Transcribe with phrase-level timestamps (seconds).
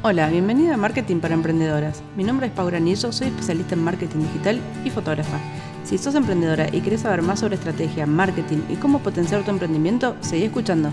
[0.00, 2.04] Hola, bienvenida a Marketing para Emprendedoras.
[2.16, 5.40] Mi nombre es Paula Nillo, soy especialista en marketing digital y fotógrafa.
[5.82, 10.16] Si sos emprendedora y querés saber más sobre estrategia, marketing y cómo potenciar tu emprendimiento,
[10.20, 10.92] seguí escuchando.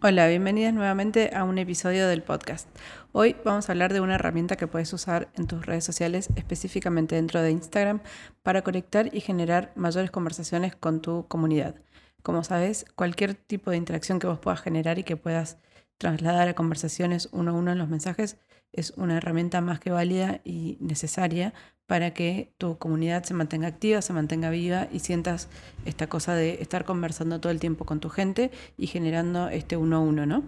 [0.00, 2.68] Hola, bienvenidas nuevamente a un episodio del podcast.
[3.10, 7.16] Hoy vamos a hablar de una herramienta que puedes usar en tus redes sociales, específicamente
[7.16, 8.00] dentro de Instagram,
[8.44, 11.74] para conectar y generar mayores conversaciones con tu comunidad.
[12.22, 15.58] Como sabes, cualquier tipo de interacción que vos puedas generar y que puedas
[15.98, 18.38] trasladar a conversaciones uno a uno en los mensajes
[18.72, 21.54] es una herramienta más que válida y necesaria
[21.86, 25.48] para que tu comunidad se mantenga activa, se mantenga viva y sientas
[25.84, 29.96] esta cosa de estar conversando todo el tiempo con tu gente y generando este uno
[29.96, 30.42] a uno, ¿no?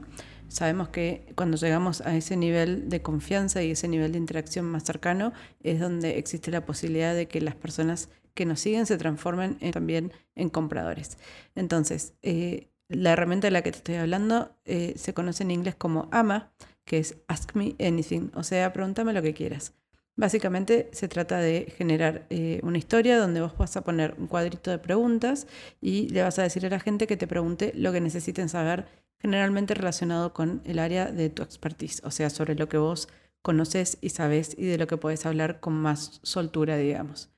[0.49, 4.83] Sabemos que cuando llegamos a ese nivel de confianza y ese nivel de interacción más
[4.83, 9.59] cercano es donde existe la posibilidad de que las personas que nos siguen se transformen
[9.73, 11.19] también en compradores.
[11.55, 15.75] Entonces, eh, la herramienta de la que te estoy hablando eh, se conoce en inglés
[15.75, 16.53] como AMA,
[16.85, 19.75] que es Ask Me Anything, o sea, pregúntame lo que quieras.
[20.17, 24.71] Básicamente se trata de generar eh, una historia donde vos vas a poner un cuadrito
[24.71, 25.47] de preguntas
[25.81, 28.87] y le vas a decir a la gente que te pregunte lo que necesiten saber,
[29.21, 33.09] generalmente relacionado con el área de tu expertise, o sea, sobre lo que vos
[33.43, 37.31] conoces y sabes y de lo que puedes hablar con más soltura, digamos.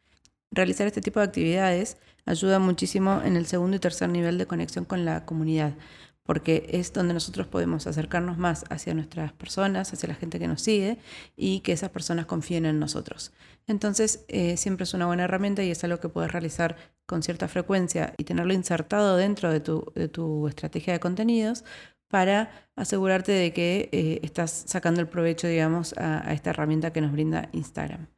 [0.53, 4.85] Realizar este tipo de actividades ayuda muchísimo en el segundo y tercer nivel de conexión
[4.85, 5.75] con la comunidad,
[6.25, 10.61] porque es donde nosotros podemos acercarnos más hacia nuestras personas, hacia la gente que nos
[10.61, 10.99] sigue
[11.37, 13.33] y que esas personas confíen en nosotros.
[13.69, 16.77] Entonces, eh, siempre es una buena herramienta y es algo que puedes realizar
[17.07, 21.65] con cierta frecuencia y tenerlo insertado dentro de tu, estrategia de contenidos
[22.09, 27.13] para asegurarte de que eh, estás sacando el provecho, digamos, a esta herramienta que nos
[27.13, 28.09] brinda Instagram.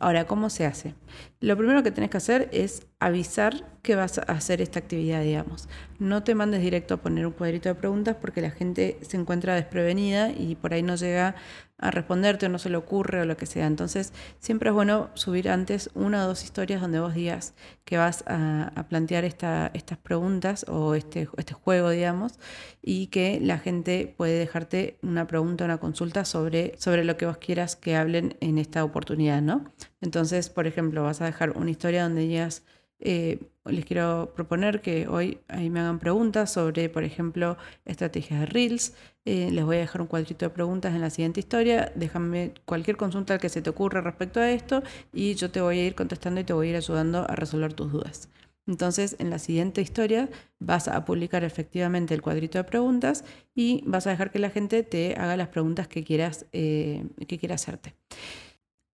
[0.00, 0.94] Ahora, ¿cómo se hace?
[1.42, 5.70] Lo primero que tenés que hacer es avisar que vas a hacer esta actividad, digamos.
[5.98, 9.54] No te mandes directo a poner un cuadrito de preguntas porque la gente se encuentra
[9.54, 11.34] desprevenida y por ahí no llega
[11.78, 13.66] a responderte o no se le ocurre o lo que sea.
[13.66, 17.54] Entonces, siempre es bueno subir antes una o dos historias donde vos digas
[17.86, 22.38] que vas a, plantear esta, estas preguntas o este, este juego, digamos,
[22.82, 27.38] y que la gente puede dejarte una pregunta, una consulta sobre, sobre lo que vos
[27.38, 29.64] quieras que hablen en esta oportunidad, ¿no?
[30.00, 32.64] Entonces, por ejemplo, vas a dejar una historia donde digas
[33.00, 38.46] eh, les quiero proponer que hoy ahí me hagan preguntas sobre, por ejemplo, estrategias de
[38.46, 38.94] Reels.
[39.24, 41.92] Eh, les voy a dejar un cuadrito de preguntas en la siguiente historia.
[41.94, 45.86] Déjame cualquier consulta que se te ocurra respecto a esto y yo te voy a
[45.86, 48.28] ir contestando y te voy a ir ayudando a resolver tus dudas.
[48.66, 50.28] Entonces, en la siguiente historia
[50.58, 53.24] vas a publicar efectivamente el cuadrito de preguntas
[53.54, 57.38] y vas a dejar que la gente te haga las preguntas que quieras, eh, que
[57.38, 57.94] quiera hacerte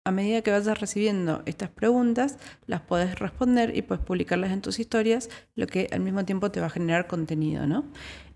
[0.05, 4.79] a medida que vayas recibiendo estas preguntas, las puedes responder y puedes publicarlas en tus
[4.79, 7.85] historias, lo que al mismo tiempo te va a generar contenido, ¿no?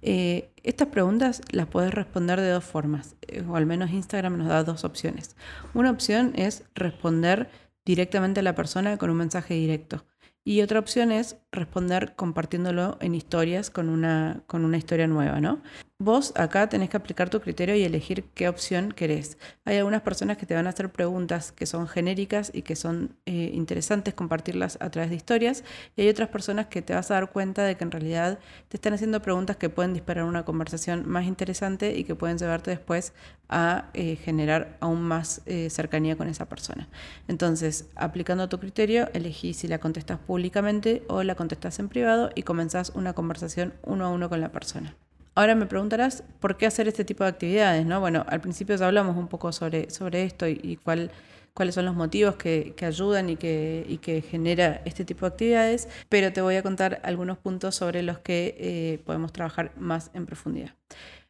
[0.02, 4.48] Eh, estas preguntas las puedes responder de dos formas, eh, o al menos Instagram nos
[4.48, 5.36] da dos opciones.
[5.72, 7.48] Una opción es responder
[7.84, 10.04] directamente a la persona con un mensaje directo.
[10.44, 15.60] Y otra opción es responder compartiéndolo en historias con una, con una historia nueva, ¿no?
[16.00, 19.38] Vos acá tenés que aplicar tu criterio y elegir qué opción querés.
[19.64, 23.16] Hay algunas personas que te van a hacer preguntas que son genéricas y que son
[23.26, 25.62] eh, interesantes compartirlas a través de historias
[25.96, 28.76] y hay otras personas que te vas a dar cuenta de que en realidad te
[28.76, 33.12] están haciendo preguntas que pueden disparar una conversación más interesante y que pueden llevarte después
[33.48, 36.88] a eh, generar aún más eh, cercanía con esa persona.
[37.28, 41.43] Entonces, aplicando tu criterio, elegí si la contestas públicamente o la contestas
[41.78, 44.94] en privado y comenzás una conversación uno a uno con la persona.
[45.34, 47.98] Ahora me preguntarás por qué hacer este tipo de actividades, ¿no?
[48.00, 51.10] Bueno, al principio ya hablamos un poco sobre, sobre esto y, cuál,
[51.54, 55.88] cuáles son los motivos que, ayudan y que, y que, genera este tipo de actividades,
[56.08, 60.24] pero te voy a contar algunos puntos sobre los que eh, podemos trabajar más en
[60.24, 60.74] profundidad.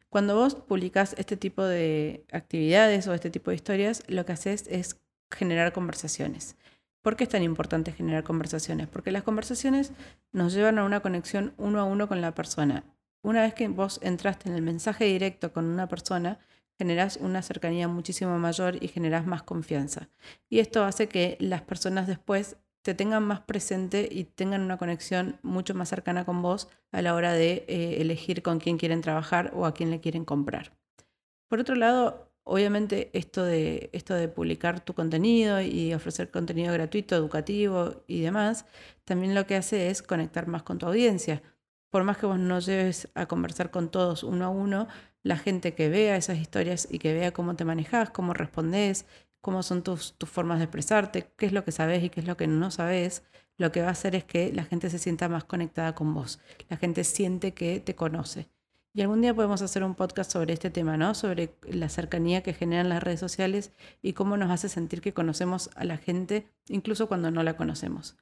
[0.09, 4.65] Cuando vos publicas este tipo de actividades o este tipo de historias, lo que haces
[4.69, 4.97] es
[5.31, 6.55] generar conversaciones.
[7.05, 8.87] ¿Por qué es tan importante generar conversaciones?
[8.87, 9.93] Porque las conversaciones
[10.33, 12.83] nos llevan a una conexión uno a uno con la persona
[13.25, 16.37] una vez que vos entraste en el mensaje directo con una persona,
[16.77, 20.09] generás una cercanía muchísimo mayor y generás más confianza.
[20.47, 25.39] Y esto hace que las personas después te tengan más presente y tengan una conexión
[25.41, 29.51] mucho más cercana con vos a la hora de eh, elegir con quién quieren trabajar
[29.55, 30.73] o a quién le quieren comprar.
[31.47, 37.15] Por otro lado, obviamente esto de, esto de publicar tu contenido y ofrecer contenido gratuito,
[37.15, 38.65] educativo y demás,
[39.03, 41.43] también lo que hace es conectar más con tu audiencia
[41.95, 44.89] por más que vos no lleves a conversar con todos uno a uno,
[45.23, 49.05] la gente que vea esas historias y que vea cómo te manejas, cómo respondes,
[49.39, 52.27] cómo son tus, tus formas de expresarte, qué es lo que sabes y qué es
[52.27, 53.23] lo que no sabes,
[53.57, 56.41] lo que va a hacer es que la gente se sienta más conectada con vos.
[56.67, 58.49] La gente siente que te conoce.
[58.95, 61.13] Y algún día podemos hacer un podcast sobre este tema, ¿no?
[61.15, 65.69] Sobre la cercanía que generan las redes sociales y cómo nos hace sentir que conocemos
[65.75, 68.15] a la gente, incluso cuando no la conocemos.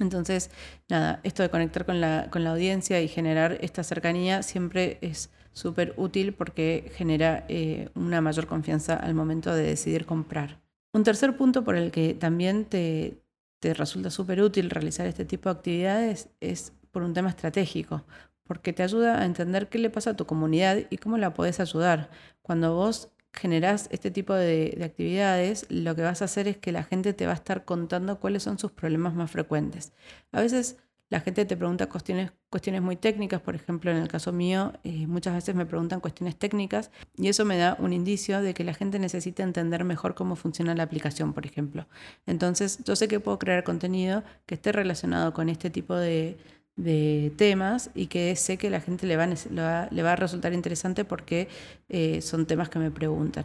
[0.00, 0.50] Entonces,
[0.88, 5.28] nada, esto de conectar con la, con la audiencia y generar esta cercanía siempre es
[5.52, 10.58] súper útil porque genera eh, una mayor confianza al momento de decidir comprar.
[10.94, 13.20] Un tercer punto por el que también te,
[13.60, 18.04] te resulta súper útil realizar este tipo de actividades es por un tema estratégico,
[18.48, 21.60] porque te ayuda a entender qué le pasa a tu comunidad y cómo la puedes
[21.60, 22.10] ayudar.
[22.42, 26.82] Cuando vos generás este tipo de, actividades, lo que vas a hacer es que la
[26.82, 29.92] gente te va a estar contando cuáles son sus problemas más frecuentes.
[30.32, 30.78] A veces
[31.10, 35.06] la gente te pregunta cuestiones, cuestiones muy técnicas, por ejemplo, en el caso mío, eh,
[35.06, 38.74] muchas veces me preguntan cuestiones técnicas y eso me da un indicio de que la
[38.74, 41.86] gente necesita entender mejor cómo funciona la aplicación, por ejemplo.
[42.26, 46.38] Entonces, yo sé que puedo crear contenido que esté relacionado con este tipo de,
[46.78, 49.26] de temas y que sé que la gente le va,
[49.90, 51.48] le va a resultar interesante porque
[51.88, 53.44] eh, son temas que me preguntan.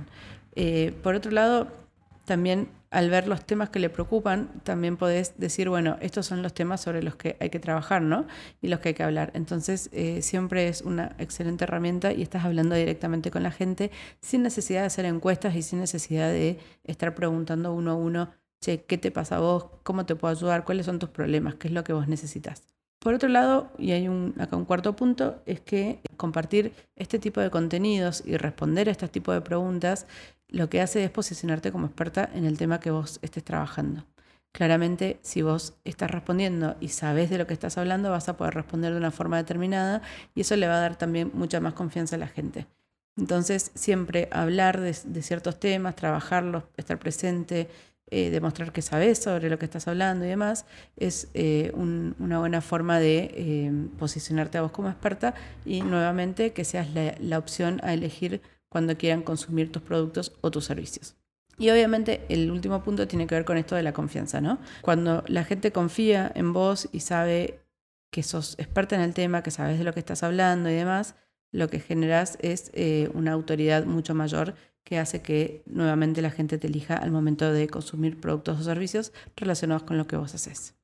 [0.55, 1.67] Eh, por otro lado,
[2.25, 6.53] también al ver los temas que le preocupan, también podés decir, bueno, estos son los
[6.53, 8.27] temas sobre los que hay que trabajar, ¿no?
[8.61, 9.31] Y los que hay que hablar.
[9.33, 13.89] Entonces, eh, siempre es una excelente herramienta y estás hablando directamente con la gente
[14.21, 18.29] sin necesidad de hacer encuestas y sin necesidad de estar preguntando uno a uno,
[18.61, 19.65] che, ¿qué te pasa a vos?
[19.81, 20.63] ¿Cómo te puedo ayudar?
[20.63, 21.55] ¿Cuáles son tus problemas?
[21.55, 22.72] ¿Qué es lo que vos necesitas?
[23.03, 27.41] Por otro lado, y hay un, acá un cuarto punto, es que compartir este tipo
[27.41, 30.07] de contenidos y responder a este tipo de preguntas
[30.47, 34.05] lo que hace es posicionarte como experta en el tema que vos estés trabajando.
[34.53, 38.53] Claramente, si vos estás respondiendo y sabes de lo que estás hablando, vas a poder
[38.53, 40.01] responder de una forma determinada
[40.33, 42.67] y eso le va a dar también mucha más confianza a la gente.
[43.17, 47.67] Entonces, siempre hablar de, de ciertos temas, trabajarlos, estar presente,
[48.15, 50.67] eh, demostrar que sabes sobre lo que estás hablando y demás,
[50.97, 55.33] es eh, una buena forma de eh, posicionarte a vos como experta
[55.65, 60.65] y nuevamente que seas la, opción a elegir cuando quieran consumir tus productos o tus
[60.65, 61.15] servicios.
[61.57, 64.59] Y obviamente el último punto tiene que ver con esto de la confianza, ¿no?
[64.81, 67.61] Cuando la gente confía en vos y sabe
[68.11, 71.15] que sos experta en el tema, que sabes de lo que estás hablando y demás,
[71.51, 72.71] lo que generas es
[73.15, 77.67] una autoridad mucho mayor que hace que nuevamente la gente te elija al momento de
[77.67, 80.75] consumir productos o servicios relacionados con lo que vos haces.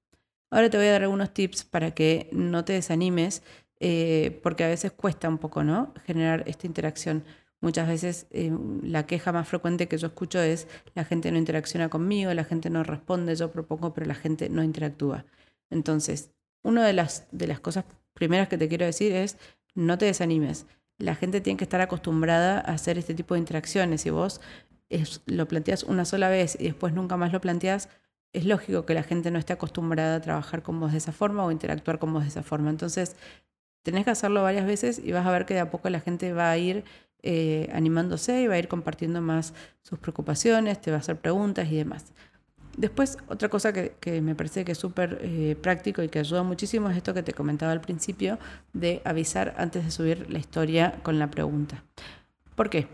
[0.51, 3.43] Ahora te voy a dar algunos tips para que no te desanimes,
[3.79, 5.93] eh, porque a veces cuesta un poco ¿no?
[6.05, 7.23] generar esta interacción.
[7.61, 8.51] Muchas veces eh,
[8.83, 12.69] la queja más frecuente que yo escucho es la gente no interacciona conmigo, la gente
[12.69, 15.25] no responde, yo propongo, pero la gente no interactúa.
[15.69, 16.31] Entonces,
[16.63, 19.37] una de las, de las cosas primeras que te quiero decir es
[19.75, 20.65] no te desanimes
[20.99, 24.01] la gente tiene que estar acostumbrada a hacer este tipo de interacciones.
[24.01, 24.41] Si vos
[25.25, 27.89] lo planteas una sola vez y después nunca más lo planteas,
[28.33, 31.43] es lógico que la gente no esté acostumbrada a trabajar con vos de esa forma
[31.45, 32.69] o interactuar con vos de esa forma.
[32.69, 33.15] Entonces,
[33.83, 36.33] tenés que hacerlo varias veces y vas a ver que de a poco la gente
[36.33, 36.83] va a ir
[37.23, 41.71] eh, animándose y va a ir compartiendo más sus preocupaciones, te va a hacer preguntas
[41.71, 42.13] y demás.
[42.79, 46.89] Después, otra cosa que, me parece que es súper eh, práctico y que ayuda muchísimo
[46.89, 48.39] es esto que te comentaba al principio,
[48.71, 51.83] de avisar antes de subir la historia con la pregunta.
[52.55, 52.87] ¿Por qué?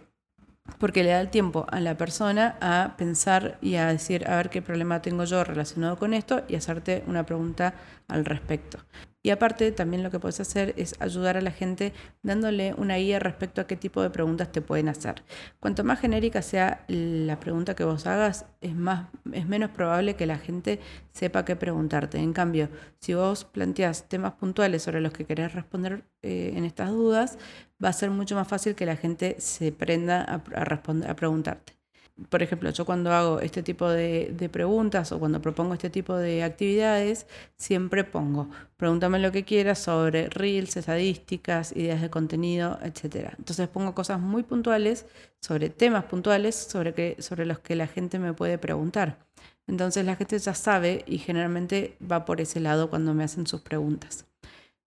[0.80, 4.50] Porque le da el tiempo a la persona a pensar y a decir, a ver
[4.50, 7.76] qué problema tengo yo relacionado con esto y hacerte una pregunta
[8.08, 8.80] al respecto.
[9.26, 13.18] Y aparte, también lo que puedes hacer es ayudar a la gente dándole una guía
[13.18, 15.24] respecto a qué tipo de preguntas te pueden hacer.
[15.60, 20.28] Cuanto más genérica sea la pregunta que vos hagas, es, más, es menos probable que
[20.28, 20.80] la gente
[21.12, 22.20] sepa qué preguntarte.
[22.20, 26.92] En cambio, si vos planteás temas puntuales sobre los que querés responder eh, en estas
[26.92, 27.40] dudas,
[27.84, 31.75] va a ser mucho más fácil que la gente se prenda a, responder, a preguntarte
[32.30, 36.44] por ejemplo, yo cuando hago este tipo de, preguntas o cuando propongo este tipo de
[36.44, 43.34] actividades, siempre pongo, pregúntame lo que quieras sobre reels, estadísticas, ideas de contenido, etc.
[43.38, 45.06] Entonces pongo cosas muy puntuales
[45.42, 49.18] sobre temas puntuales sobre, que, sobre los que la gente me puede preguntar.
[49.68, 53.62] Entonces la gente ya sabe y generalmente va por ese lado cuando me hacen sus
[53.62, 54.26] preguntas.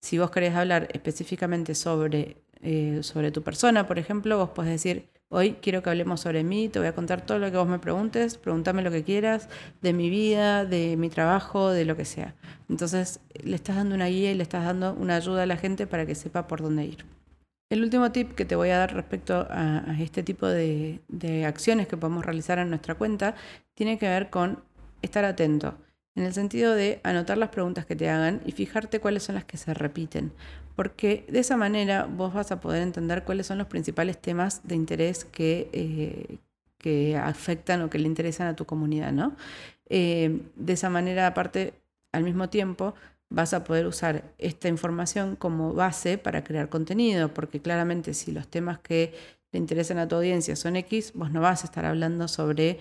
[0.00, 5.08] Si vos querés hablar específicamente sobre, eh, sobre tu persona, por ejemplo, vos podés decir,
[5.30, 7.78] Hoy quiero que hablemos sobre mí, te voy a contar todo lo que vos me
[7.78, 9.50] preguntes, pregúntame lo que quieras,
[9.82, 12.34] de mi vida, de mi trabajo, de lo que sea.
[12.70, 15.86] Entonces le estás dando una guía y le estás dando una ayuda a la gente
[15.86, 17.04] para que sepa por dónde ir.
[17.68, 21.88] El último tip que te voy a dar respecto a, este tipo de, de acciones
[21.88, 23.34] que podemos realizar en nuestra cuenta
[23.74, 24.64] tiene que ver con
[25.02, 25.76] estar atento
[26.14, 29.44] en el sentido de anotar las preguntas que te hagan y fijarte cuáles son las
[29.44, 30.32] que se repiten,
[30.78, 34.76] porque de esa manera vos vas a poder entender cuáles son los principales temas de
[34.76, 36.38] interés que, eh,
[36.78, 39.34] que afectan o que le interesan a tu comunidad, ¿no?
[39.88, 41.74] Eh, de esa manera, aparte,
[42.12, 42.94] al mismo tiempo,
[43.28, 48.46] vas a poder usar esta información como base para crear contenido, porque claramente si los
[48.46, 49.14] temas que
[49.50, 52.78] le interesan a tu audiencia son X, vos no vas a estar hablando sobre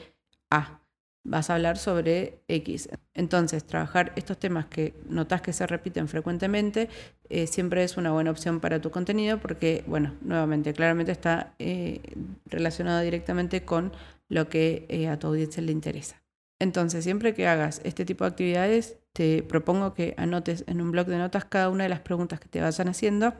[0.52, 0.82] A,
[1.28, 2.90] vas a hablar sobre X.
[3.14, 6.90] Entonces, trabajar estos temas que notas que se repiten frecuentemente
[7.30, 12.02] eh, siempre es una buena opción para tu contenido porque, bueno, nuevamente, claramente está eh,
[12.46, 13.92] relacionado directamente con
[14.30, 16.24] lo que eh, a tu audiencia le interesa.
[16.60, 21.08] Entonces, siempre que hagas este tipo de actividades, te propongo que anotes en un blog
[21.08, 23.34] de notas cada una de las preguntas que te vayan haciendo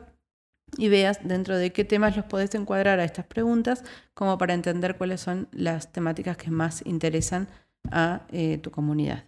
[0.78, 4.98] y veas dentro de qué temas los podés encuadrar a estas preguntas como para entender
[4.98, 7.48] cuáles son las temáticas que más interesan
[7.92, 9.24] a eh, tu comunidad.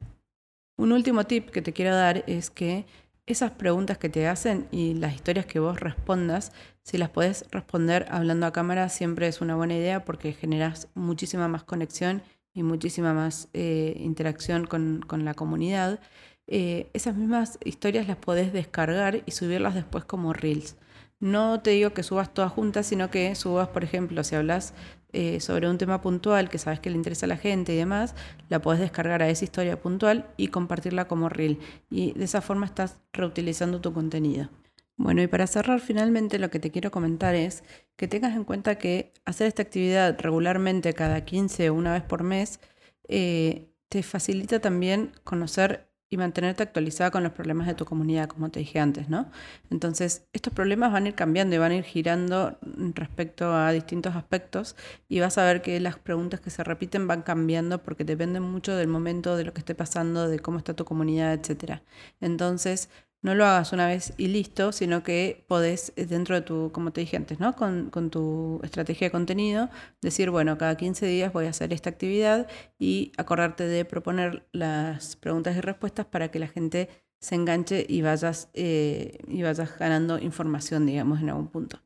[0.77, 2.85] Un último tip que te quiero dar es que
[3.25, 6.51] esas preguntas que te hacen y las historias que vos respondas,
[6.81, 11.47] si las podés responder hablando a cámara, siempre es una buena idea porque generas muchísima
[11.47, 15.99] más conexión y muchísima más eh, interacción con, la comunidad.
[16.47, 20.75] Eh, esas mismas historias las podés descargar y subirlas después como reels.
[21.19, 24.73] No te digo que subas todas juntas, sino que subas, por ejemplo, si hablas
[25.11, 28.15] eh, sobre un tema puntual que sabes que le interesa a la gente y demás,
[28.47, 31.59] la podés descargar a esa historia puntual y compartirla como reel.
[31.89, 34.49] Y de esa forma estás reutilizando tu contenido.
[34.95, 37.63] Bueno, y para cerrar, finalmente lo que te quiero comentar es
[37.95, 42.23] que tengas en cuenta que hacer esta actividad regularmente cada 15 o una vez por
[42.23, 42.59] mes
[43.07, 48.49] eh, te facilita también conocer y mantenerte actualizada con los problemas de tu comunidad, como
[48.49, 49.29] te dije antes, ¿no?
[49.69, 52.57] Entonces, estos problemas van a ir cambiando y van a ir girando
[52.95, 54.75] respecto a distintos aspectos
[55.07, 58.75] y vas a ver que las preguntas que se repiten van cambiando porque dependen mucho
[58.75, 61.81] del momento, de lo que esté pasando, de cómo está tu comunidad, etc.
[62.21, 62.89] Entonces,
[63.21, 66.91] no lo hagas una vez y listo, sino que podés eh, dentro de tu, como
[66.91, 67.55] te dije antes, ¿no?
[67.55, 69.69] Con, tu estrategia de contenido,
[70.01, 72.47] decir, bueno, cada 15 días voy a hacer esta actividad
[72.77, 78.01] y acordarte de proponer las preguntas y respuestas para que la gente se enganche y
[78.01, 81.81] vayas, eh, y vayas ganando información, digamos, en algún punto.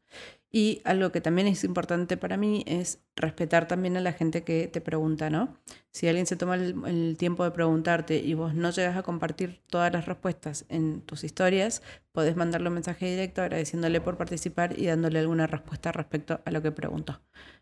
[0.55, 4.67] Y algo que también es importante para mí es respetar también a la gente que
[4.67, 5.57] te pregunta, ¿no?
[5.89, 9.91] Si alguien se toma el, tiempo de preguntarte y vos no llegas a compartir todas
[9.91, 11.81] las respuestas en tus historias,
[12.11, 16.61] podés mandarle un mensaje directo agradeciéndole por participar y dándole alguna respuesta respecto a lo
[16.61, 17.19] que preguntó.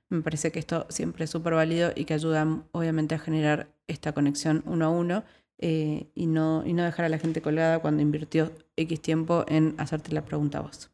[0.09, 4.11] Me parece que esto siempre es súper válido y que ayuda obviamente a generar esta
[4.11, 5.23] conexión uno a uno
[5.59, 9.75] eh, y, no, y no dejar a la gente colgada cuando invirtió X tiempo en
[9.77, 10.90] hacerte la pregunta a vos.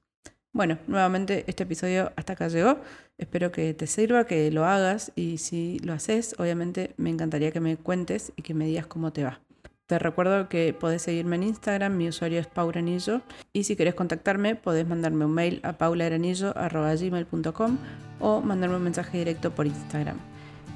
[0.57, 2.79] Bueno, nuevamente este episodio hasta acá llegó.
[3.19, 7.59] Espero que te sirva, que lo hagas y si lo haces, obviamente me encantaría que
[7.59, 9.39] me cuentes y que me digas cómo te va.
[9.85, 13.21] Te recuerdo que podés seguirme en Instagram, mi usuario es pauranillo
[13.53, 17.77] y si querés contactarme podés mandarme un mail a paularanillo.gmail.com
[18.19, 20.17] o mandarme un mensaje directo por Instagram.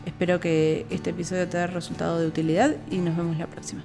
[0.06, 3.84] Espero que este episodio te haya resultado de utilidad y nos vemos la próxima.